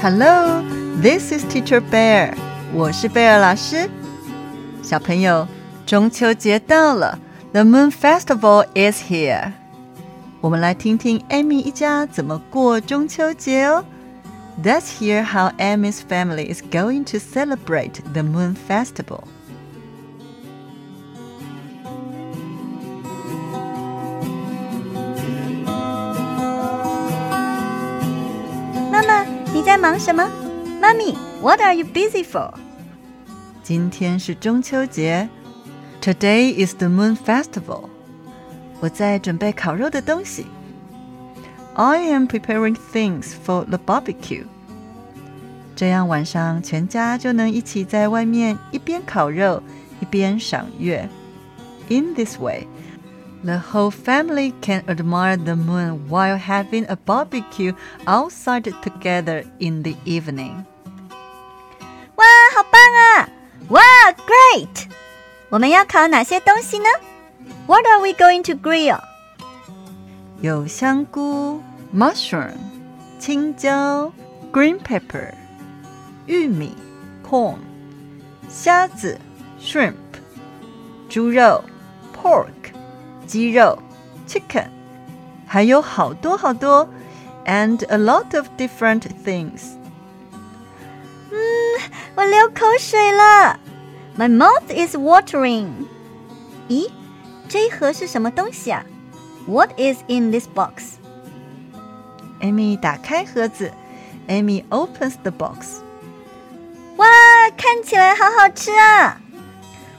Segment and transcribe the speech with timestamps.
[0.00, 0.62] Hello,
[1.00, 2.34] this is Teacher Bear.
[2.72, 3.88] 我是贝尔老师。
[4.82, 5.46] 小朋友，
[5.86, 7.18] 中秋节到了，
[7.52, 9.52] The Moon Festival is here.
[10.40, 13.84] 我们来听听 Amy 一家怎么过中秋节哦。
[14.62, 19.24] Let's hear how Amy's family is going to celebrate the Moon Festival.
[29.68, 30.30] 在忙什么？
[30.80, 32.52] 妈咪，What are you busy for？
[33.62, 35.28] 今天是中秋节，
[36.02, 37.88] Today is the Moon Festival。
[38.80, 40.46] 我在准备烤肉的东西。
[41.72, 44.44] I am preparing things for the barbecue。
[45.74, 49.62] 这样晚上全家就能一起在外面一边烤肉
[50.00, 51.08] 一边赏月。
[51.88, 52.67] In this way,
[53.44, 57.72] the whole family can admire the moon while having a barbecue
[58.06, 60.64] outside together in the evening.
[62.16, 62.24] 哇，
[62.54, 63.28] 好棒啊！
[63.68, 64.86] 哇，Great！
[65.50, 66.86] 我们要烤哪些东西呢？
[67.66, 69.00] What are we going to grill？
[70.40, 71.62] 有香菇
[71.94, 72.56] （mushroom）、
[73.18, 74.12] 青椒
[74.52, 75.32] （green pepper）、
[76.26, 76.74] 玉米
[77.28, 77.58] （corn）、
[78.48, 79.18] 虾子
[79.60, 79.94] （shrimp）、
[81.08, 81.64] 猪肉
[82.14, 82.57] （pork）、
[83.28, 83.78] 鸡肉
[84.26, 84.66] （chicken），
[85.46, 86.88] 还有好多好多，
[87.46, 89.76] and a lot of different things。
[91.30, 91.36] 嗯，
[92.14, 93.58] 我流口水了，
[94.16, 95.68] My mouth is watering。
[96.68, 96.90] 咦，
[97.48, 98.84] 这一盒是什么东西啊？
[99.46, 103.72] What is in this box？Amy 打开盒子，
[104.28, 105.80] Amy opens the box。
[106.96, 107.06] 哇，
[107.56, 109.20] 看起来好好吃啊！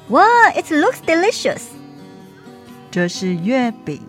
[0.07, 1.63] 哇，it looks delicious。
[2.91, 4.01] 这是月饼，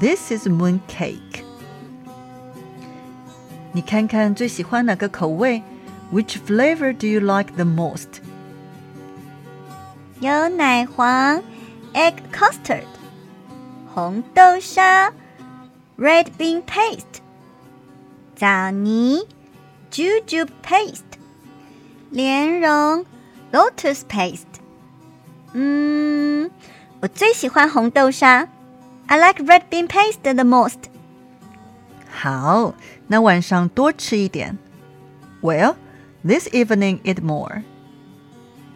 [0.00, 1.42] This is moon cake。
[3.72, 5.62] 你看看最喜欢哪个口味？
[6.12, 8.06] Which flavor do you like the most？
[10.20, 11.42] 有奶黄
[11.92, 12.84] （egg custard）、
[13.92, 15.12] 红豆沙
[15.98, 17.20] （red bean paste）、
[18.34, 19.26] 枣泥
[19.90, 21.00] （jujube paste）、
[22.10, 23.04] 莲蓉
[23.52, 24.44] （lotus paste）。
[25.52, 26.50] 嗯，
[27.00, 28.48] 我最喜欢红豆沙。
[29.06, 30.78] I like red bean paste the most。
[32.10, 32.74] 好，
[33.08, 34.58] 那晚上多吃一点。
[35.42, 35.76] Well,
[36.24, 37.62] this evening eat more.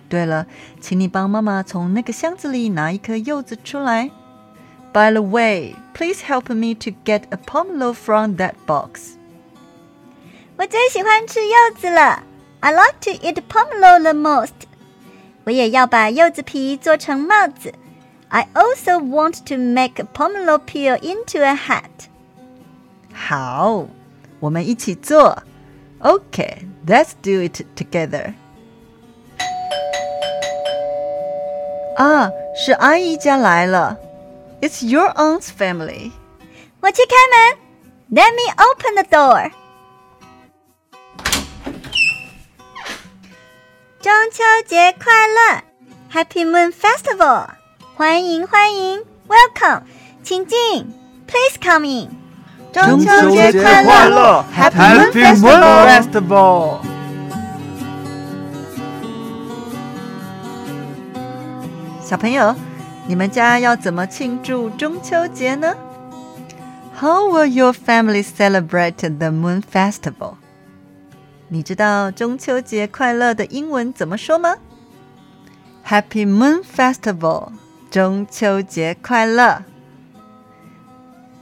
[0.08, 0.46] 对了，
[0.80, 4.10] 请你帮妈妈从那个箱子里拿一颗柚子出来。
[4.92, 9.16] By the way, please help me to get a pomelo from that box.
[10.56, 12.24] 我最喜欢吃柚子了。
[12.60, 14.52] I like to eat pomelo the most.
[15.44, 17.72] 我也要把柚子皮做成帽子。
[18.28, 22.08] I also want to make a pomelo peel into a hat.
[23.12, 23.86] 好，
[24.38, 25.42] 我们一起做。
[26.00, 28.34] Okay, let's do it together.
[31.96, 33.98] 啊，是阿姨家来了。
[34.60, 36.12] It's your aunt's family.
[36.80, 37.58] 我去开门。
[38.12, 39.50] Let me open the door.
[44.00, 45.62] 中秋节快乐！
[46.10, 47.48] Happy Moon Festival！
[47.97, 49.83] 欢迎欢迎，Welcome，
[50.21, 50.93] 请进
[51.25, 52.09] ，Please come in。
[52.73, 56.79] 中秋节快乐，Happy Moon Festival！
[62.01, 62.53] 小朋友，
[63.07, 65.73] 你们家要怎么庆祝中秋节呢
[66.99, 70.33] ？How will your family celebrate the Moon Festival？
[71.47, 74.57] 你知道中秋节快乐的英文怎么说吗
[75.87, 77.51] ？Happy Moon Festival，
[77.94, 79.64] 中秋节快乐！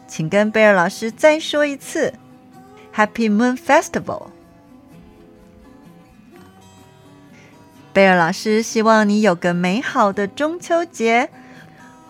[0.06, 2.14] 请跟贝尔老师再说一次，
[2.94, 4.28] Happy Moon Festival。
[7.92, 11.28] 贝尔老师希望你有个美好的中秋节，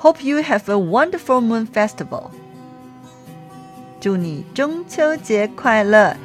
[0.01, 2.31] Hope you have a wonderful Moon Festival。
[4.01, 6.17] 祝你中秋节快乐，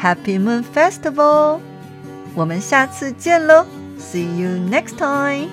[0.00, 1.60] Happy Moon Festival！
[2.34, 3.66] 我们下次见喽，
[3.98, 5.48] See you next time。